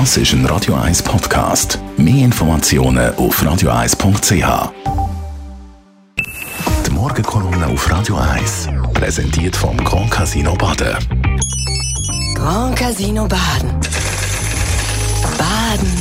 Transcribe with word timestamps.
Das 0.00 0.16
ist 0.16 0.32
ein 0.32 0.44
Radio 0.46 0.74
1 0.74 1.04
Podcast. 1.04 1.78
Mehr 1.96 2.24
Informationen 2.24 3.14
auf 3.14 3.40
radio1.ch. 3.40 4.72
Die 6.84 6.90
Morgenkolumne 6.90 7.68
auf 7.68 7.88
Radio 7.88 8.16
1 8.16 8.70
präsentiert 8.92 9.54
vom 9.54 9.76
Grand 9.76 10.10
Casino 10.10 10.56
Baden. 10.56 10.96
Grand 12.34 12.74
Casino 12.76 13.28
Baden. 13.28 13.70
Baden 15.38 15.92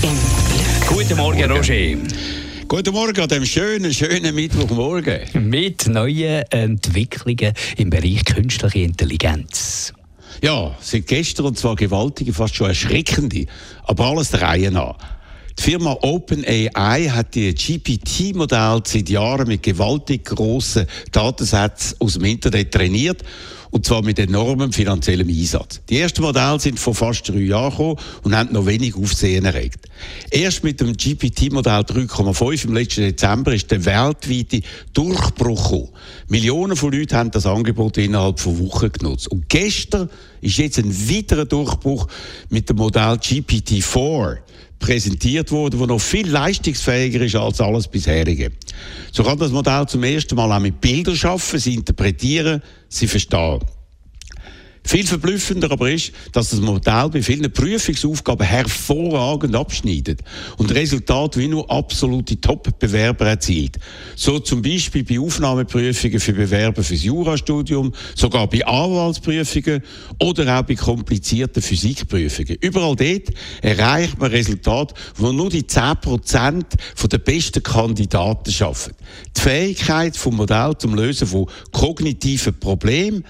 im 0.00 0.16
Glück. 0.48 0.88
Guten 0.88 1.18
Morgen, 1.18 1.50
Roger. 1.50 1.98
Guten 2.66 2.94
Morgen 2.94 3.20
an 3.20 3.28
diesem 3.28 3.44
schönen, 3.44 3.92
schönen 3.92 4.34
Mittwochmorgen. 4.34 5.46
Mit 5.46 5.86
neuen 5.88 6.42
Entwicklungen 6.50 7.52
im 7.76 7.90
Bereich 7.90 8.24
künstliche 8.24 8.78
Intelligenz. 8.78 9.92
Ja, 10.46 10.76
seit 10.80 11.08
gestern 11.08 11.46
und 11.46 11.58
zwar 11.58 11.74
gewaltige, 11.74 12.32
fast 12.32 12.54
schon 12.54 12.68
erschreckende, 12.68 13.46
aber 13.82 14.04
alles 14.04 14.30
der 14.30 14.42
Reihe 14.42 14.70
nach. 14.70 14.96
Die 15.58 15.62
Firma 15.62 15.96
OpenAI 16.02 17.08
hat 17.08 17.34
die 17.34 17.54
GPT-Modell 17.54 18.82
seit 18.84 19.08
Jahren 19.08 19.48
mit 19.48 19.62
gewaltig 19.62 20.24
grossen 20.26 20.86
Datensätzen 21.12 21.96
aus 21.98 22.14
dem 22.14 22.24
Internet 22.24 22.72
trainiert 22.72 23.22
und 23.70 23.84
zwar 23.84 24.02
mit 24.02 24.18
enormem 24.18 24.72
finanziellem 24.72 25.28
Einsatz. 25.28 25.80
Die 25.88 25.98
ersten 25.98 26.22
Modelle 26.22 26.60
sind 26.60 26.78
vor 26.78 26.94
fast 26.94 27.28
drei 27.28 27.40
Jahren 27.40 27.70
gekommen 27.70 27.96
und 28.22 28.36
haben 28.36 28.52
noch 28.52 28.66
wenig 28.66 28.94
Aufsehen 28.96 29.44
erregt. 29.44 29.86
Erst 30.30 30.62
mit 30.64 30.80
dem 30.80 30.92
GPT-Modell 30.92 31.80
3,5 31.80 32.66
im 32.66 32.74
letzten 32.74 33.02
Dezember 33.02 33.54
ist 33.54 33.70
der 33.70 33.84
weltweite 33.84 34.60
Durchbruch 34.92 35.70
gekommen. 35.70 35.88
Millionen 36.28 36.76
von 36.76 36.92
Leuten 36.92 37.16
haben 37.16 37.30
das 37.30 37.46
Angebot 37.46 37.98
innerhalb 37.98 38.40
von 38.40 38.58
Wochen 38.58 38.92
genutzt. 38.92 39.28
Und 39.28 39.48
gestern 39.48 40.10
ist 40.40 40.58
jetzt 40.58 40.78
ein 40.78 40.92
weiterer 41.10 41.44
Durchbruch 41.44 42.06
mit 42.50 42.68
dem 42.68 42.76
Modell 42.76 43.14
GPT-4 43.14 44.38
präsentiert 44.78 45.50
worden, 45.50 45.78
das 45.78 45.88
noch 45.88 46.00
viel 46.00 46.28
leistungsfähiger 46.28 47.20
ist 47.20 47.34
als 47.34 47.60
alles 47.60 47.88
bisherige. 47.88 48.52
So 49.12 49.22
kann 49.22 49.38
das 49.38 49.50
Modell 49.50 49.86
zum 49.86 50.02
ersten 50.04 50.34
Mal 50.36 50.52
auch 50.52 50.60
mit 50.60 50.80
Bildern 50.80 51.16
schaffen, 51.16 51.58
sie 51.58 51.74
interpretieren, 51.74 52.62
sie 52.88 53.06
verstehen. 53.06 53.60
Viel 54.86 55.04
verblüffender 55.04 55.68
aber 55.72 55.90
ist, 55.90 56.12
dass 56.30 56.50
das 56.50 56.60
Modell 56.60 57.08
bei 57.10 57.20
vielen 57.20 57.52
Prüfungsaufgaben 57.52 58.46
hervorragend 58.46 59.56
abschneidet 59.56 60.20
und 60.58 60.72
Resultate 60.72 61.40
wie 61.40 61.48
nur 61.48 61.68
absolute 61.68 62.40
Top-Bewerber 62.40 63.26
erzielt. 63.26 63.78
So 64.14 64.38
zum 64.38 64.62
Beispiel 64.62 65.02
bei 65.02 65.18
Aufnahmeprüfungen 65.18 66.20
für 66.20 66.34
Bewerber 66.34 66.84
fürs 66.84 67.02
Jurastudium, 67.02 67.92
sogar 68.14 68.48
bei 68.48 68.64
Anwaltsprüfungen 68.64 69.82
oder 70.20 70.60
auch 70.60 70.62
bei 70.62 70.76
komplizierten 70.76 71.62
Physikprüfungen. 71.62 72.56
Überall 72.60 72.94
dort 72.94 73.36
erreicht 73.62 74.16
man 74.20 74.30
Resultate, 74.30 74.94
wo 75.16 75.32
nur 75.32 75.50
die 75.50 75.64
10% 75.64 76.64
der 77.10 77.18
besten 77.18 77.62
Kandidaten 77.62 78.52
schaffen. 78.52 78.94
Die 79.36 79.40
Fähigkeit 79.40 80.16
vom 80.16 80.36
Modell 80.36 80.78
zum 80.78 80.94
Lösen 80.94 81.26
von 81.26 81.46
kognitiven 81.72 82.58
Problemen 82.60 83.24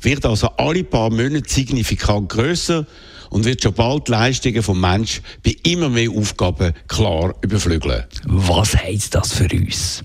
wird 0.00 0.26
also 0.26 0.48
alle 0.56 0.84
paar 0.84 1.01
Monate 1.10 1.48
signifikant 1.48 2.28
größer 2.28 2.86
und 3.30 3.44
wird 3.44 3.62
schon 3.62 3.72
bald 3.72 4.08
die 4.08 4.12
Leistungen 4.12 4.62
vom 4.62 4.80
Mensch 4.80 5.22
bei 5.42 5.56
immer 5.64 5.88
mehr 5.88 6.10
Aufgaben 6.10 6.72
klar 6.86 7.34
überflügeln. 7.40 8.04
Was 8.24 8.76
heisst 8.76 9.14
das 9.14 9.32
für 9.32 9.48
uns? 9.52 10.04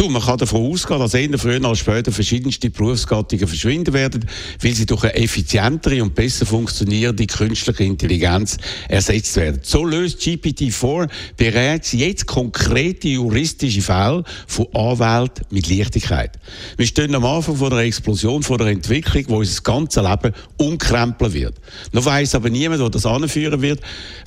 Du, 0.00 0.08
man 0.08 0.22
kann 0.22 0.38
davon 0.38 0.72
ausgehen, 0.72 0.98
dass 0.98 1.12
eher 1.12 1.38
früher 1.38 1.62
als 1.62 1.80
später 1.80 2.10
verschiedenste 2.10 2.70
Berufsgattungen 2.70 3.46
verschwinden 3.46 3.92
werden, 3.92 4.24
weil 4.62 4.72
sie 4.72 4.86
durch 4.86 5.04
eine 5.04 5.14
effizientere 5.14 6.02
und 6.02 6.14
besser 6.14 6.46
funktionierende 6.46 7.26
künstliche 7.26 7.84
Intelligenz 7.84 8.56
ersetzt 8.88 9.36
werden. 9.36 9.60
So 9.62 9.84
löst 9.84 10.22
GPT-4 10.22 11.06
bereits 11.36 11.92
jetzt 11.92 12.24
konkrete 12.26 13.08
juristische 13.08 13.82
Fälle 13.82 14.24
von 14.46 14.68
Anwälten 14.72 15.44
mit 15.50 15.68
Leichtigkeit. 15.68 16.38
Wir 16.78 16.86
stehen 16.86 17.14
am 17.14 17.26
Anfang 17.26 17.56
von 17.56 17.70
einer 17.70 17.82
Explosion, 17.82 18.42
von 18.42 18.58
einer 18.58 18.70
Entwicklung, 18.70 19.26
die 19.26 19.32
unser 19.34 19.60
ganzes 19.60 20.02
Leben 20.02 20.34
umkrempeln 20.56 21.34
wird. 21.34 21.60
Noch 21.92 22.06
weiss 22.06 22.34
aber 22.34 22.48
niemand, 22.48 22.80
wo 22.80 22.88
das 22.88 23.04
anführen 23.04 23.60
wird, 23.60 23.80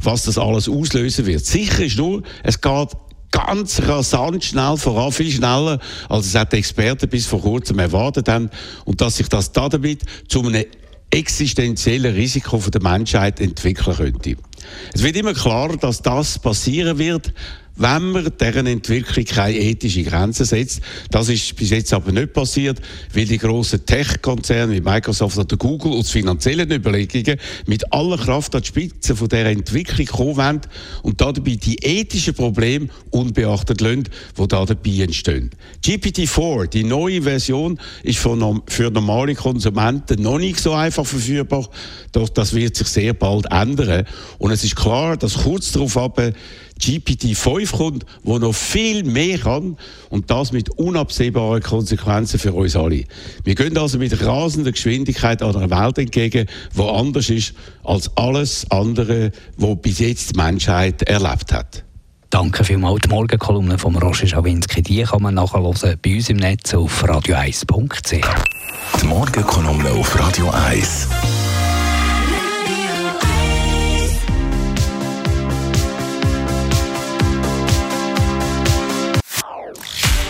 was 0.03 0.25
das 0.25 0.37
alles 0.37 0.69
auslösen 0.69 1.25
wird. 1.25 1.43
Sicher 1.43 1.83
ist 1.83 1.97
nur, 1.97 2.21
es 2.43 2.61
geht 2.61 2.89
ganz 3.33 3.81
rasant 3.81 4.43
schnell 4.43 4.77
voran, 4.77 5.11
viel 5.11 5.31
schneller, 5.31 5.79
als 6.07 6.33
es 6.33 6.49
die 6.49 6.55
Experten 6.55 7.09
bis 7.09 7.25
vor 7.25 7.41
kurzem 7.41 7.79
erwartet 7.79 8.29
haben. 8.29 8.49
Und 8.85 9.01
dass 9.01 9.17
sich 9.17 9.27
das 9.27 9.51
damit 9.51 10.03
zu 10.29 10.41
einem 10.41 10.65
existenziellen 11.09 12.15
Risiko 12.15 12.59
für 12.59 12.71
die 12.71 12.79
Menschheit 12.79 13.39
entwickeln 13.39 13.95
könnte. 13.95 14.35
Es 14.93 15.03
wird 15.03 15.15
immer 15.15 15.33
klarer, 15.33 15.77
dass 15.77 16.01
das 16.01 16.39
passieren 16.39 16.97
wird, 16.97 17.33
wenn 17.75 18.11
man 18.11 18.31
deren 18.39 18.67
Entwicklung 18.67 19.25
keine 19.25 19.57
ethischen 19.57 20.05
Grenzen 20.05 20.45
setzt. 20.45 20.81
Das 21.09 21.29
ist 21.29 21.55
bis 21.55 21.71
jetzt 21.71 21.91
aber 21.91 22.11
nicht 22.11 22.33
passiert, 22.33 22.79
weil 23.13 23.25
die 23.25 23.39
grossen 23.39 23.83
Tech-Konzerne 23.83 24.73
wie 24.73 24.81
Microsoft 24.81 25.39
oder 25.39 25.57
Google 25.57 25.93
aus 25.93 26.11
finanziellen 26.11 26.71
Überlegungen 26.71 27.39
mit 27.65 27.91
aller 27.91 28.17
Kraft 28.17 28.53
an 28.55 28.61
die 28.61 28.67
Spitze 28.67 29.15
von 29.15 29.27
dieser 29.27 29.45
Entwicklung 29.45 30.05
kommen 30.05 30.37
wollen 30.37 30.61
und 31.01 31.19
dabei 31.19 31.55
die 31.55 31.77
ethischen 31.77 32.35
Probleme 32.35 32.89
unbeachtet 33.09 33.81
lassen, 33.81 34.03
die 34.37 34.47
da 34.47 34.65
dabei 34.65 34.91
entstehen. 35.01 35.49
GPT-4, 35.83 36.67
die 36.67 36.83
neue 36.83 37.23
Version, 37.23 37.79
ist 38.03 38.19
für 38.19 38.91
normale 38.91 39.33
Konsumenten 39.33 40.21
noch 40.21 40.37
nicht 40.37 40.59
so 40.59 40.73
einfach 40.73 41.07
verfügbar, 41.07 41.67
doch 42.11 42.29
das 42.29 42.53
wird 42.53 42.75
sich 42.75 42.87
sehr 42.87 43.15
bald 43.15 43.47
ändern. 43.51 44.05
Und 44.37 44.51
es 44.53 44.63
ist 44.63 44.75
klar, 44.75 45.17
dass 45.17 45.43
kurz 45.43 45.71
darauf 45.71 45.97
aber 45.97 46.31
GPT-5 46.79 47.71
kommt, 47.71 48.05
wo 48.23 48.37
noch 48.39 48.53
viel 48.53 49.03
mehr 49.03 49.37
kann 49.37 49.77
und 50.09 50.29
das 50.29 50.51
mit 50.51 50.69
unabsehbaren 50.71 51.61
Konsequenzen 51.61 52.39
für 52.39 52.53
uns 52.53 52.75
alle. 52.75 53.03
Wir 53.43 53.55
gehen 53.55 53.77
also 53.77 53.97
mit 53.97 54.25
rasender 54.25 54.71
Geschwindigkeit 54.71 55.41
an 55.41 55.55
einer 55.55 55.69
Welt 55.69 55.97
entgegen, 55.97 56.47
die 56.75 56.81
anders 56.81 57.29
ist 57.29 57.53
als 57.83 58.15
alles 58.17 58.69
andere, 58.71 59.31
was 59.57 59.77
bis 59.81 59.99
jetzt 59.99 60.33
die 60.33 60.37
Menschheit 60.37 61.03
erlebt 61.03 61.53
hat. 61.53 61.83
Danke 62.29 62.63
vielmals. 62.63 63.01
Die 63.01 63.09
Morgenkolumne 63.09 63.77
von 63.77 63.95
Roger 63.95 64.25
Schawinski, 64.25 64.81
die 64.81 65.03
kann 65.03 65.21
man 65.21 65.35
nachhören 65.35 65.99
bei 66.01 66.15
uns 66.15 66.29
im 66.29 66.37
Netz 66.37 66.73
auf 66.73 67.03
radio1.ch. 67.03 68.25
Die 69.01 69.05
Morgenkolumne 69.05 69.91
auf 69.91 70.19
Radio 70.19 70.49
1. 70.49 71.07